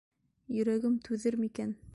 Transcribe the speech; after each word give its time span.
Йөрәгем 0.55 0.97
түҙер 1.09 1.41
микән?.. 1.47 1.81